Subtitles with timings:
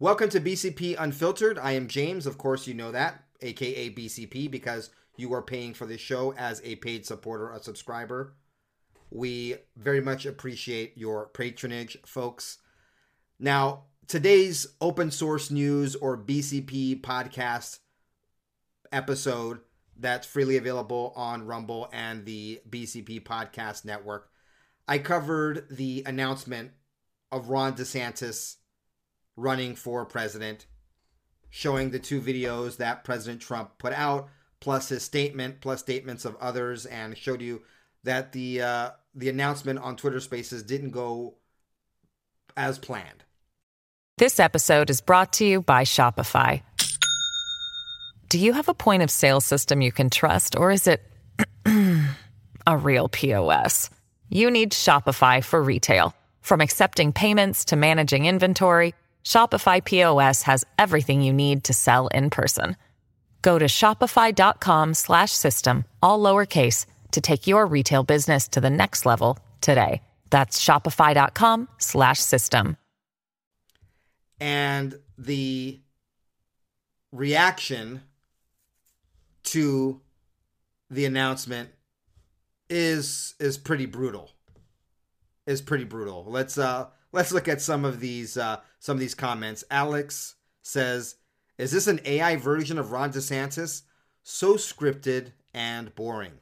[0.00, 1.58] Welcome to BCP Unfiltered.
[1.58, 2.24] I am James.
[2.24, 6.62] Of course, you know that, aka BCP, because you are paying for this show as
[6.62, 8.36] a paid supporter, a subscriber.
[9.10, 12.58] We very much appreciate your patronage, folks.
[13.40, 17.80] Now, today's open source news or BCP podcast
[18.92, 19.58] episode
[19.98, 24.30] that's freely available on Rumble and the BCP Podcast Network.
[24.86, 26.70] I covered the announcement
[27.32, 28.58] of Ron DeSantis
[29.38, 30.66] running for president,
[31.48, 34.28] showing the two videos that President Trump put out,
[34.60, 37.62] plus his statement, plus statements of others, and showed you
[38.04, 41.34] that the uh, the announcement on Twitter Spaces didn't go
[42.56, 43.24] as planned.
[44.18, 46.62] This episode is brought to you by Shopify.
[48.28, 51.00] Do you have a point of sale system you can trust, or is it
[52.66, 53.90] a real POS?
[54.28, 56.14] You need Shopify for retail.
[56.40, 58.94] From accepting payments to managing inventory,
[59.28, 62.78] Shopify POS has everything you need to sell in person.
[63.42, 70.00] Go to shopify.com/system all lowercase to take your retail business to the next level today.
[70.30, 72.76] That's shopify.com/system.
[74.40, 75.80] And the
[77.12, 78.04] reaction
[79.42, 80.00] to
[80.88, 81.68] the announcement
[82.70, 84.30] is is pretty brutal.
[85.46, 86.24] Is pretty brutal.
[86.26, 89.64] Let's uh let's look at some of these uh some of these comments.
[89.70, 91.16] Alex says,
[91.56, 93.82] "Is this an AI version of Ron DeSantis?
[94.22, 96.40] So scripted and boring."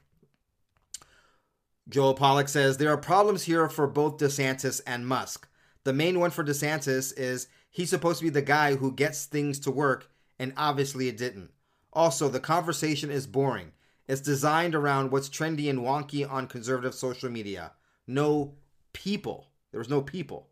[1.89, 5.47] Joel Pollak says, "There are problems here for both DeSantis and Musk.
[5.83, 9.59] The main one for DeSantis is he's supposed to be the guy who gets things
[9.61, 11.51] to work, and obviously it didn't.
[11.93, 13.71] Also, the conversation is boring.
[14.07, 17.71] It's designed around what's trendy and wonky on conservative social media.
[18.05, 18.55] No
[18.93, 19.47] people.
[19.71, 20.49] There was no people.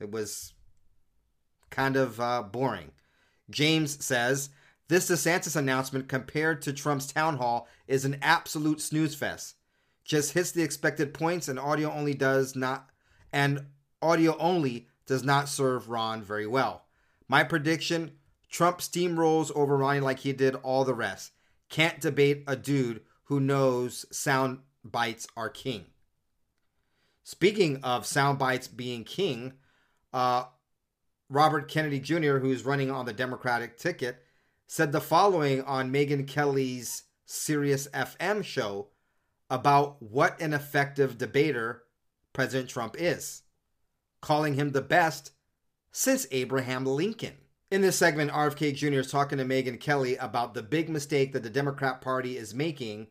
[0.00, 0.54] It was
[1.70, 2.92] kind of uh, boring.
[3.50, 4.50] James says
[4.88, 9.56] this DeSantis announcement compared to Trump's town hall is an absolute snooze fest.
[10.04, 12.90] Just hits the expected points, and audio only does not,
[13.32, 13.66] and
[14.00, 16.84] audio only does not serve Ron very well.
[17.26, 18.12] My prediction:
[18.48, 21.32] Trump steamrolls over Ronnie like he did all the rest.
[21.68, 25.86] Can't debate a dude who knows sound bites are king.
[27.24, 29.54] Speaking of sound bites being king,
[30.16, 30.46] uh,
[31.28, 34.22] Robert Kennedy Jr., who's running on the Democratic ticket,
[34.66, 38.86] said the following on Megyn Kelly's Sirius FM show
[39.50, 41.82] about what an effective debater
[42.32, 43.42] President Trump is,
[44.22, 45.32] calling him the best
[45.92, 47.34] since Abraham Lincoln.
[47.70, 49.00] In this segment, RFK Jr.
[49.00, 53.08] is talking to Megyn Kelly about the big mistake that the Democrat Party is making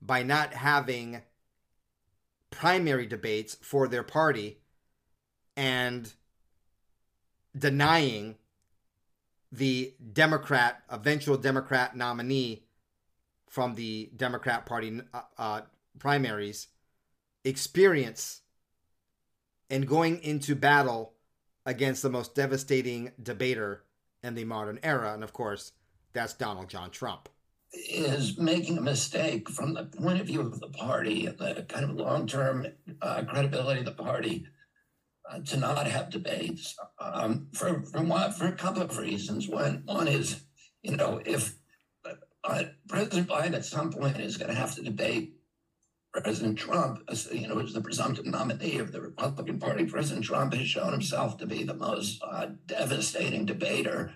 [0.00, 1.20] by not having
[2.50, 4.60] primary debates for their party
[5.54, 6.14] and
[7.56, 8.36] denying
[9.52, 12.64] the Democrat, eventual Democrat nominee
[13.48, 15.60] from the Democrat Party uh, uh,
[15.98, 16.68] primaries,
[17.44, 18.42] experience
[19.70, 21.14] and going into battle
[21.64, 23.82] against the most devastating debater
[24.22, 25.14] in the modern era.
[25.14, 25.72] And of course,
[26.12, 27.28] that's Donald John Trump.
[27.72, 31.84] Is making a mistake from the point of view of the party and the kind
[31.84, 32.66] of long term
[33.02, 34.46] uh, credibility of the party
[35.30, 39.48] uh, to not have debates um, for for one for a couple of reasons.
[39.48, 40.42] One one is
[40.82, 41.56] you know if
[42.44, 45.36] uh, President Biden at some point is going to have to debate
[46.12, 49.84] President Trump, as, you know, as the presumptive nominee of the Republican Party.
[49.84, 54.12] President Trump has shown himself to be the most uh, devastating debater,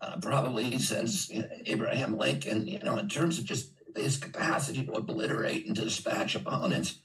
[0.00, 2.66] uh, probably since you know, Abraham Lincoln.
[2.66, 7.00] You know, in terms of just his capacity to obliterate and dispatch opponents.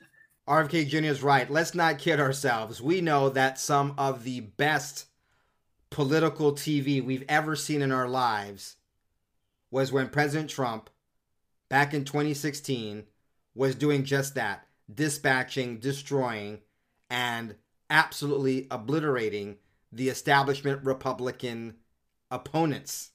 [0.47, 0.97] RFK Jr.
[1.06, 1.50] is right.
[1.50, 2.81] Let's not kid ourselves.
[2.81, 5.06] We know that some of the best
[5.89, 8.75] political TV we've ever seen in our lives
[9.72, 10.89] was when President Trump,
[11.69, 13.06] back in 2016,
[13.56, 16.59] was doing just that dispatching, destroying,
[17.09, 17.56] and
[17.89, 19.57] absolutely obliterating
[19.91, 21.75] the establishment Republican
[22.30, 23.12] opponents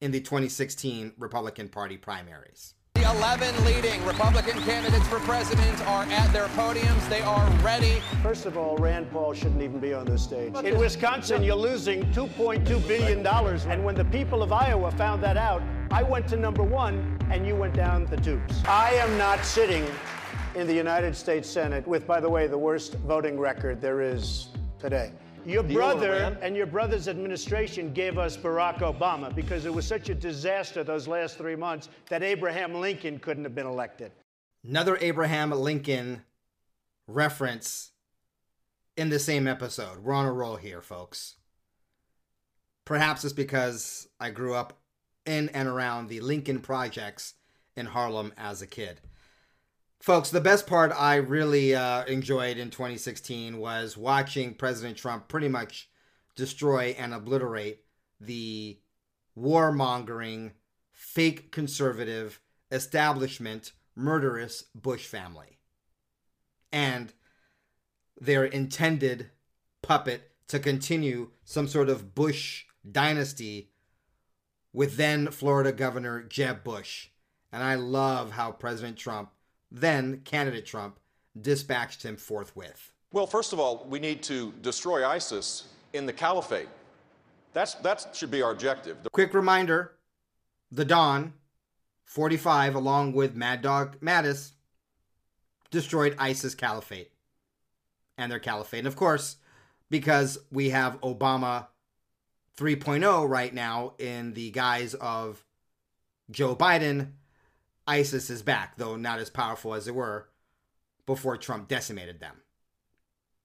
[0.00, 2.74] in the 2016 Republican Party primaries.
[3.08, 7.08] The 11 leading Republican candidates for president are at their podiums.
[7.08, 8.02] They are ready.
[8.22, 10.54] First of all, Rand Paul shouldn't even be on this stage.
[10.62, 13.26] In Wisconsin, you're losing $2.2 billion.
[13.26, 17.46] And when the people of Iowa found that out, I went to number one and
[17.46, 18.62] you went down the tubes.
[18.66, 19.86] I am not sitting
[20.54, 24.48] in the United States Senate with, by the way, the worst voting record there is
[24.78, 25.12] today.
[25.44, 30.14] Your brother and your brother's administration gave us Barack Obama because it was such a
[30.14, 34.12] disaster those last three months that Abraham Lincoln couldn't have been elected.
[34.64, 36.22] Another Abraham Lincoln
[37.06, 37.92] reference
[38.96, 39.98] in the same episode.
[39.98, 41.36] We're on a roll here, folks.
[42.84, 44.78] Perhaps it's because I grew up
[45.24, 47.34] in and around the Lincoln Projects
[47.76, 49.00] in Harlem as a kid.
[50.00, 55.48] Folks, the best part I really uh, enjoyed in 2016 was watching President Trump pretty
[55.48, 55.90] much
[56.36, 57.84] destroy and obliterate
[58.20, 58.78] the
[59.36, 60.52] warmongering,
[60.92, 62.40] fake conservative,
[62.70, 65.58] establishment, murderous Bush family.
[66.72, 67.12] And
[68.20, 69.30] their intended
[69.82, 73.72] puppet to continue some sort of Bush dynasty
[74.72, 77.08] with then Florida Governor Jeb Bush.
[77.52, 79.30] And I love how President Trump,
[79.70, 80.98] then candidate Trump,
[81.40, 82.92] dispatched him forthwith.
[83.12, 86.68] Well, first of all, we need to destroy ISIS in the caliphate.
[87.52, 89.02] That's, that should be our objective.
[89.02, 89.92] The- Quick reminder
[90.70, 91.32] the Don,
[92.04, 94.52] 45, along with Mad Dog Mattis,
[95.70, 97.10] destroyed ISIS caliphate
[98.18, 98.80] and their caliphate.
[98.80, 99.36] And of course,
[99.90, 101.68] because we have Obama
[102.58, 105.44] 3.0 right now in the guise of
[106.30, 107.12] Joe Biden,
[107.88, 110.28] ISIS is back, though not as powerful as they were
[111.06, 112.36] before Trump decimated them.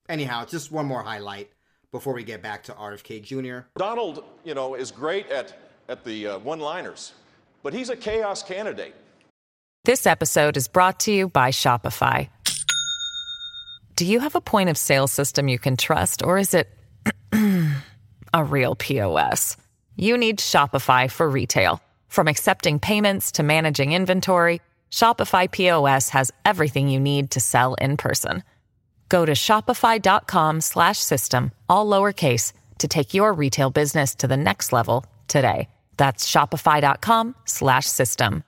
[0.09, 1.49] Anyhow, just one more highlight
[1.93, 3.67] before we get back to RFK Jr.
[3.77, 5.57] Donald, you know, is great at,
[5.87, 7.13] at the uh, one liners,
[7.63, 8.93] but he's a chaos candidate.
[9.85, 12.27] This episode is brought to you by Shopify.
[13.95, 16.67] Do you have a point of sale system you can trust, or is it
[18.33, 19.55] a real POS?
[19.95, 21.81] You need Shopify for retail.
[22.13, 24.61] From accepting payments to managing inventory,
[24.91, 28.43] Shopify POS has everything you need to sell in person.
[29.09, 34.71] Go to shopify.com slash system, all lowercase, to take your retail business to the next
[34.71, 35.67] level today.
[35.97, 38.43] That's shopify.com slash system.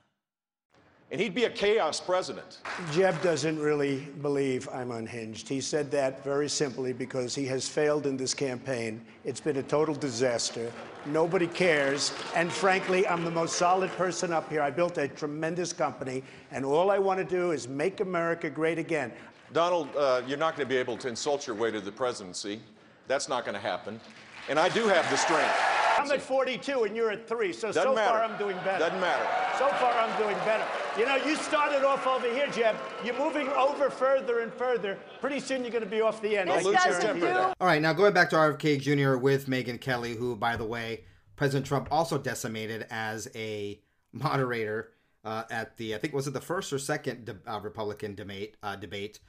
[1.16, 2.58] And he'd be a chaos president.
[2.92, 5.48] Jeb doesn't really believe I'm unhinged.
[5.48, 9.00] He said that very simply because he has failed in this campaign.
[9.24, 10.70] It's been a total disaster.
[11.06, 12.12] Nobody cares.
[12.36, 14.62] And frankly, I'm the most solid person up here.
[14.62, 16.22] I built a tremendous company,
[16.52, 19.14] and all I want to do is make America great again.
[19.54, 22.60] Donald, uh, you're not going to be able to insult your way to the presidency.
[23.08, 24.02] That's not going to happen.
[24.50, 25.56] And I do have the strength.
[25.98, 28.10] I'm at 42 and you're at three, so Doesn't so matter.
[28.10, 28.80] far I'm doing better.
[28.80, 29.26] Doesn't matter.
[29.58, 30.66] So far I'm doing better.
[30.97, 32.77] You know, you started off over here, Jeb.
[33.03, 34.97] You're moving over further and further.
[35.19, 36.50] Pretty soon you're going to be off the end.
[36.50, 37.33] I'll I lose your guarantee temper you.
[37.33, 37.53] there.
[37.59, 39.18] All right, now going back to RFK Jr.
[39.18, 41.03] with Megyn Kelly, who, by the way,
[41.36, 43.81] President Trump also decimated as a
[44.13, 44.94] moderator
[45.25, 48.56] uh, at the, I think, was it the first or second de- uh, Republican debate?
[48.63, 49.19] Uh, debate.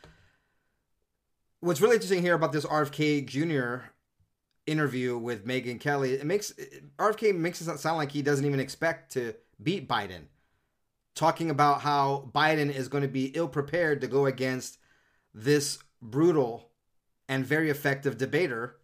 [1.58, 3.88] What's really interesting here about this RFK Jr.
[4.66, 6.52] interview with Megyn Kelly, it makes
[7.00, 10.26] RFK makes it sound like he doesn't even expect to beat Biden.
[11.16, 14.78] Talking about how Biden is going to be ill prepared to go against
[15.34, 16.70] this brutal
[17.26, 18.76] and very effective debater,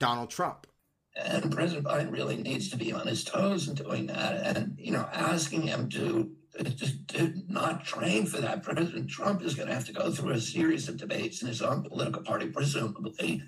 [0.00, 0.66] Donald Trump.
[1.14, 4.56] And President Biden really needs to be on his toes in doing that.
[4.56, 8.64] And, you know, asking him to, to, to not train for that.
[8.64, 11.62] President Trump is going to have to go through a series of debates in his
[11.62, 13.42] own political party, presumably.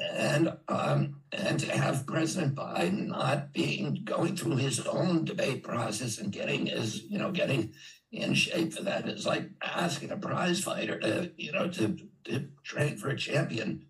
[0.00, 6.18] And um, and to have President Biden not being going through his own debate process
[6.18, 7.72] and getting his, you know, getting
[8.10, 12.48] in shape for that is like asking a prize fighter to, you know, to, to
[12.62, 13.82] train for a championship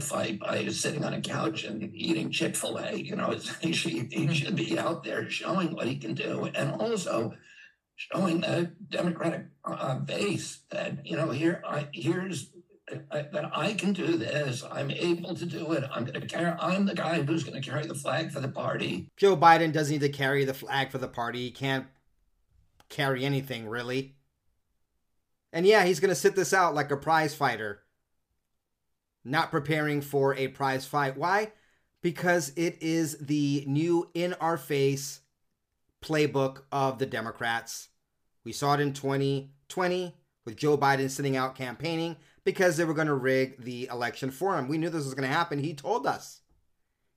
[0.00, 2.94] fight by sitting on a couch and eating Chick fil A.
[2.94, 6.72] You know, he, should, he should be out there showing what he can do and
[6.72, 7.34] also
[7.96, 12.50] showing the Democratic uh, base that, you know, here, I, here's
[12.90, 14.62] That I can do this.
[14.70, 15.84] I'm able to do it.
[15.90, 18.48] I'm going to carry, I'm the guy who's going to carry the flag for the
[18.48, 19.08] party.
[19.16, 21.44] Joe Biden doesn't need to carry the flag for the party.
[21.44, 21.86] He can't
[22.90, 24.16] carry anything, really.
[25.50, 27.80] And yeah, he's going to sit this out like a prize fighter,
[29.24, 31.16] not preparing for a prize fight.
[31.16, 31.52] Why?
[32.02, 35.20] Because it is the new in our face
[36.02, 37.88] playbook of the Democrats.
[38.44, 40.14] We saw it in 2020
[40.44, 44.58] with Joe Biden sitting out campaigning because they were going to rig the election for
[44.58, 44.68] him.
[44.68, 45.58] We knew this was going to happen.
[45.58, 46.40] He told us.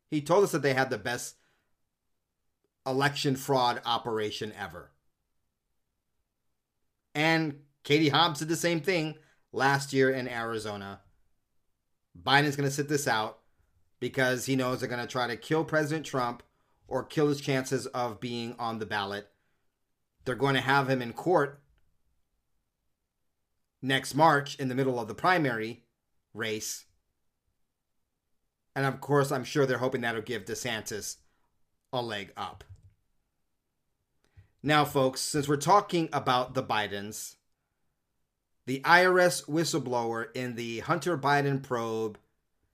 [0.10, 1.36] He told us that they had the best
[2.86, 4.91] election fraud operation ever.
[7.13, 9.15] And Katie Hobbs did the same thing
[9.51, 11.01] last year in Arizona.
[12.22, 13.39] Biden's going to sit this out
[14.00, 16.43] because he knows they're going to try to kill President Trump
[16.88, 19.27] or kill his chances of being on the ballot.
[20.24, 21.62] They're going to have him in court
[23.81, 25.84] next March in the middle of the primary
[26.34, 26.86] race.
[28.75, 31.17] And of course, I'm sure they're hoping that'll give DeSantis
[31.91, 32.63] a leg up.
[34.62, 37.36] Now, folks, since we're talking about the Bidens,
[38.65, 42.17] the IRS whistleblower in the Hunter Biden probe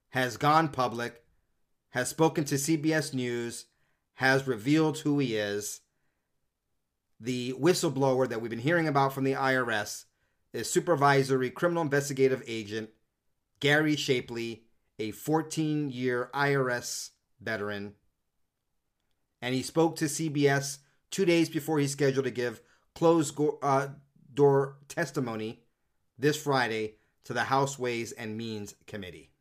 [0.09, 1.23] has gone public,
[1.89, 3.65] has spoken to CBS News,
[4.15, 5.81] has revealed who he is.
[7.19, 10.05] The whistleblower that we've been hearing about from the IRS
[10.53, 12.89] is Supervisory Criminal Investigative Agent
[13.59, 14.63] Gary Shapley,
[14.99, 17.09] a 14 year IRS
[17.41, 17.93] veteran.
[19.41, 20.77] And he spoke to CBS
[21.11, 22.61] two days before he's scheduled to give
[22.95, 23.87] closed uh,
[24.33, 25.63] door testimony
[26.17, 26.95] this Friday
[27.25, 29.31] to the House Ways and Means Committee.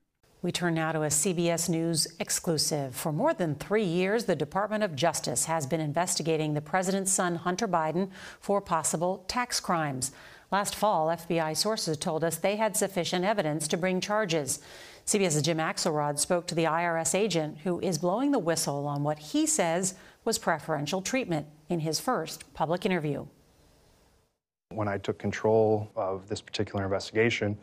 [0.40, 2.96] We turn now to a CBS News exclusive.
[2.96, 7.36] For more than three years, the Department of Justice has been investigating the president's son,
[7.36, 10.10] Hunter Biden, for possible tax crimes.
[10.52, 14.60] Last fall, FBI sources told us they had sufficient evidence to bring charges.
[15.06, 19.18] CBS's Jim Axelrod spoke to the IRS agent who is blowing the whistle on what
[19.18, 19.94] he says
[20.26, 23.24] was preferential treatment in his first public interview.
[24.68, 27.56] When I took control of this particular investigation,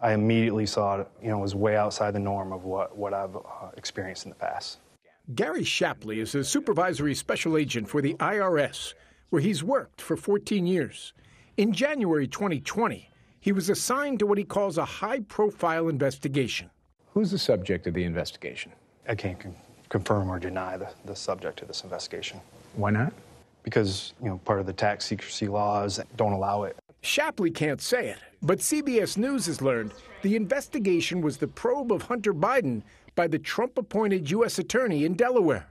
[0.00, 3.36] I immediately saw it, you know, was way outside the norm of what, what I've
[3.36, 3.40] uh,
[3.76, 4.78] experienced in the past.
[5.36, 8.94] Gary Shapley is a supervisory special agent for the IRS,
[9.28, 11.12] where he's worked for 14 years.
[11.60, 16.70] In January 2020, he was assigned to what he calls a high profile investigation.
[17.12, 18.72] Who's the subject of the investigation?
[19.06, 19.54] I can't con-
[19.90, 22.40] confirm or deny the, the subject of this investigation.
[22.76, 23.12] Why not?
[23.62, 26.78] Because, you know, part of the tax secrecy laws don't allow it.
[27.02, 32.00] Shapley can't say it, but CBS News has learned the investigation was the probe of
[32.00, 32.80] Hunter Biden
[33.16, 34.58] by the Trump appointed U.S.
[34.58, 35.66] Attorney in Delaware.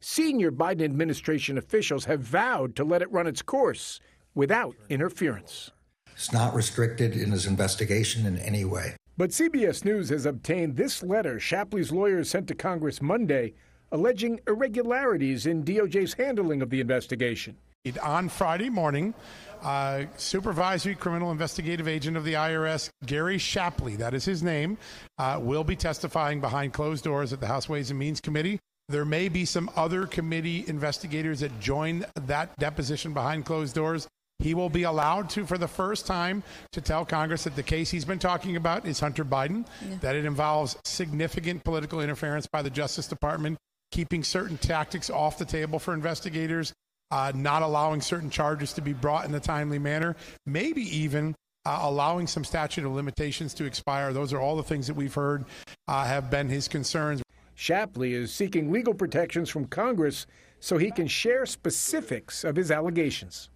[0.00, 4.00] Senior Biden administration officials have vowed to let it run its course
[4.34, 5.70] without interference.
[6.12, 8.96] It's not restricted in his investigation in any way.
[9.16, 13.54] But CBS News has obtained this letter Shapley's lawyers sent to Congress Monday
[13.92, 17.56] alleging irregularities in DOJ's handling of the investigation.
[18.02, 19.14] On Friday morning,
[19.62, 24.78] uh, Supervisory Criminal Investigative Agent of the IRS, Gary Shapley, that is his name,
[25.18, 28.58] uh, will be testifying behind closed doors at the House Ways and Means Committee.
[28.88, 34.08] There may be some other committee investigators that join that deposition behind closed doors.
[34.40, 37.90] He will be allowed to, for the first time, to tell Congress that the case
[37.90, 39.96] he's been talking about is Hunter Biden, yeah.
[40.00, 43.56] that it involves significant political interference by the Justice Department,
[43.90, 46.72] keeping certain tactics off the table for investigators,
[47.10, 51.78] uh, not allowing certain charges to be brought in a timely manner, maybe even uh,
[51.82, 54.12] allowing some statute of limitations to expire.
[54.12, 55.44] Those are all the things that we've heard
[55.86, 57.22] uh, have been his concerns.
[57.54, 60.26] Shapley is seeking legal protections from Congress
[60.60, 63.48] so he can share specifics of his allegations.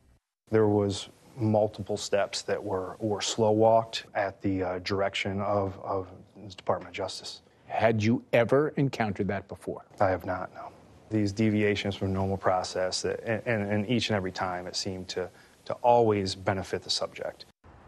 [0.51, 6.09] There was multiple steps that were, were slow walked at the uh, direction of, of
[6.37, 7.43] the Department of Justice.
[7.67, 9.85] Had you ever encountered that before?
[10.01, 10.69] I have not, no
[11.11, 15.29] these deviations from normal process, that, and, and each and every time it seemed to,
[15.65, 17.47] to always benefit the subject.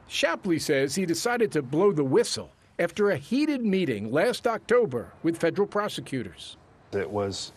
[0.09, 5.37] Shapley says he decided to blow the whistle after a heated meeting last October with
[5.37, 6.57] federal prosecutors.
[6.93, 7.53] It was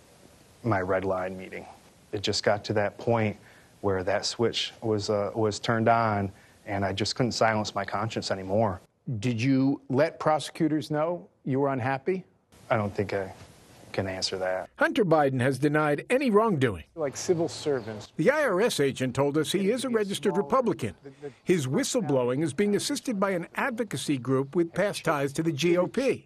[0.63, 1.65] my red line meeting.
[2.11, 3.37] It just got to that point
[3.83, 6.31] where that switch was, uh, was turned on,
[6.65, 8.79] and I just couldn't silence my conscience anymore.
[9.19, 12.23] Did you let prosecutors know you were unhappy?
[12.69, 13.33] I don't think I
[13.91, 14.69] can answer that.
[14.77, 16.85] Hunter Biden has denied any wrongdoing.
[16.95, 18.13] Like civil servants.
[18.15, 20.95] The IRS agent told us he is a registered Republican.
[21.43, 26.23] His whistleblowing is being assisted by an advocacy group with past ties to the GOP.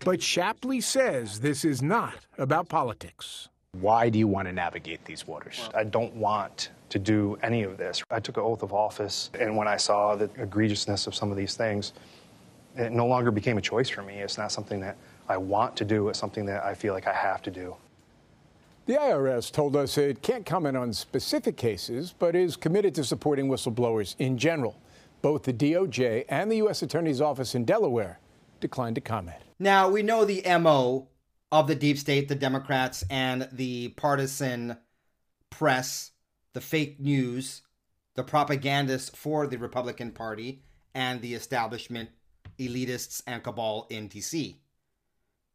[0.00, 3.48] But Shapley says this is not about politics.
[3.72, 5.70] Why do you want to navigate these waters?
[5.74, 8.02] I don't want to do any of this.
[8.10, 11.36] I took an oath of office, and when I saw the egregiousness of some of
[11.36, 11.92] these things,
[12.76, 14.14] it no longer became a choice for me.
[14.14, 14.96] It's not something that
[15.28, 16.08] I want to do.
[16.08, 17.76] It's something that I feel like I have to do.
[18.86, 23.48] The IRS told us it can't comment on specific cases, but is committed to supporting
[23.48, 24.80] whistleblowers in general.
[25.20, 26.80] Both the DOJ and the U.S.
[26.80, 28.18] Attorney's Office in Delaware
[28.60, 29.36] declined to comment.
[29.58, 31.08] Now, we know the MO
[31.52, 34.78] of the deep state, the Democrats, and the partisan
[35.50, 36.12] press,
[36.52, 37.62] the fake news,
[38.14, 40.62] the propagandists for the Republican Party,
[40.94, 42.10] and the establishment
[42.58, 44.60] elitists and cabal in D.C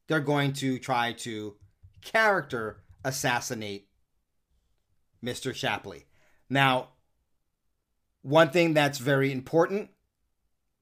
[0.08, 1.56] they're going to try to
[2.02, 3.88] character assassinate
[5.24, 5.54] Mr.
[5.56, 6.06] Shapley.
[6.50, 6.90] Now,
[8.22, 9.90] one thing that's very important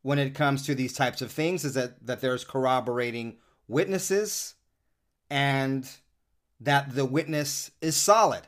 [0.01, 3.37] when it comes to these types of things is that, that there's corroborating
[3.67, 4.55] witnesses
[5.29, 5.89] and
[6.59, 8.41] that the witness is solid.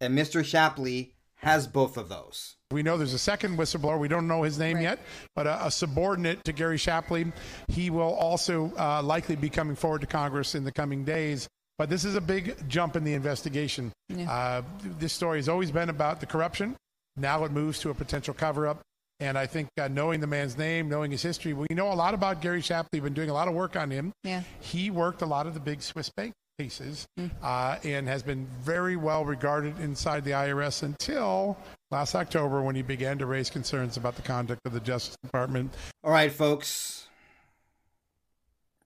[0.00, 0.44] And Mr.
[0.44, 2.56] Shapley has both of those.
[2.70, 3.98] We know there's a second whistleblower.
[3.98, 4.82] We don't know his name right.
[4.82, 4.98] yet,
[5.34, 7.32] but a, a, subordinate to Gary Shapley.
[7.68, 11.48] He will also uh, likely be coming forward to Congress in the coming days.
[11.78, 13.92] But this is a big jump in the investigation.
[14.08, 14.30] Yeah.
[14.30, 14.62] Uh,
[14.98, 16.74] this story has always been about the corruption.
[17.16, 18.80] Now it moves to a potential cover up.
[19.20, 22.12] And I think uh, knowing the man's name, knowing his history, we know a lot
[22.12, 22.88] about Gary Shapley.
[22.94, 24.12] We've Been doing a lot of work on him.
[24.24, 24.42] Yeah.
[24.60, 26.34] He worked a lot of the big Swiss bank
[26.66, 27.30] cases Mm.
[27.42, 31.58] uh, and has been very well regarded inside the IRS until
[31.90, 35.74] last October when he began to raise concerns about the conduct of the Justice Department.
[36.02, 37.08] All right, folks.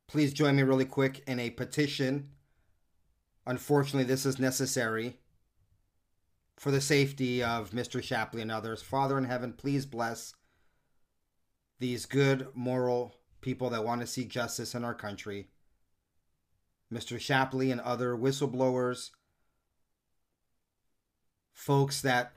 [0.08, 2.30] Please join me really quick in a petition.
[3.46, 5.16] Unfortunately, this is necessary
[6.56, 8.02] for the safety of Mr.
[8.02, 8.82] Shapley and others.
[8.82, 10.34] Father in heaven, please bless
[11.78, 15.46] these good, moral people that want to see justice in our country.
[16.92, 17.20] Mr.
[17.20, 19.10] Shapley and other whistleblowers,
[21.52, 22.32] folks that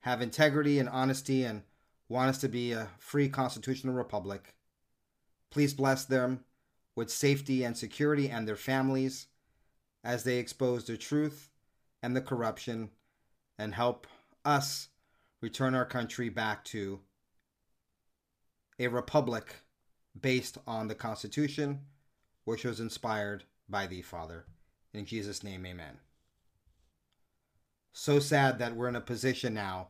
[0.00, 1.62] have integrity and honesty and
[2.08, 4.54] want us to be a free constitutional republic.
[5.50, 6.44] Please bless them
[6.94, 9.28] with safety and security and their families
[10.02, 11.50] as they expose the truth
[12.02, 12.90] and the corruption
[13.58, 14.06] and help
[14.44, 14.88] us
[15.40, 17.00] return our country back to
[18.78, 19.56] a republic
[20.20, 21.80] based on the Constitution,
[22.44, 24.46] which was inspired by thee, Father.
[24.92, 25.98] In Jesus' name, amen.
[27.92, 29.88] So sad that we're in a position now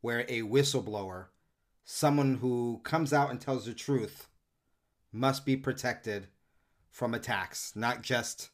[0.00, 1.26] where a whistleblower,
[1.84, 4.28] someone who comes out and tells the truth,
[5.12, 6.28] must be protected
[6.90, 8.50] from attacks, not just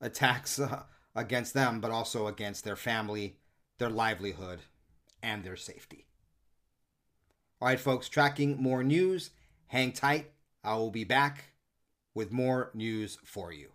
[0.00, 0.82] attacks uh,
[1.14, 3.38] against them, but also against their family,
[3.78, 4.60] their livelihood,
[5.22, 6.06] and their safety.
[7.60, 9.30] All right, folks, tracking more news.
[9.68, 10.30] Hang tight.
[10.62, 11.44] I will be back
[12.16, 13.68] with more news for you.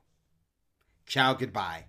[1.05, 1.86] Ciao, goodbye.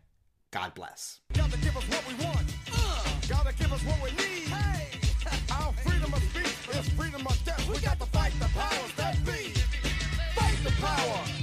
[0.50, 1.20] God bless.
[1.32, 2.54] Gotta give us what we want.
[2.70, 4.48] Uh, gotta give us what we need.
[4.48, 5.00] Hey,
[5.50, 7.66] our freedom of speech is freedom of death.
[7.68, 9.54] We got to fight the powers that be.
[10.34, 11.41] Fight the power.